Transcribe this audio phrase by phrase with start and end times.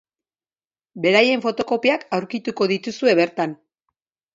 [1.03, 3.59] Beraien fotokopiak aurkituko dituzte bertan.